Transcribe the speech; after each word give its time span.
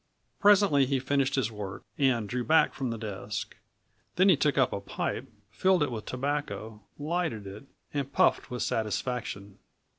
Presently 0.39 0.87
he 0.87 0.97
finished 0.99 1.35
his 1.35 1.51
work 1.51 1.83
and 1.95 2.27
drew 2.27 2.43
back 2.43 2.73
from 2.73 2.89
the 2.89 2.97
desk. 2.97 3.55
Then 4.15 4.29
he 4.29 4.35
took 4.35 4.57
up 4.57 4.73
a 4.73 4.79
pipe, 4.81 5.31
filled 5.51 5.83
it 5.83 5.91
with 5.91 6.05
tobacco, 6.07 6.81
lighted 6.97 7.45
it, 7.45 7.65
and 7.93 8.11
puffed 8.11 8.49
with 8.49 8.63
satisfaction. 8.63 9.59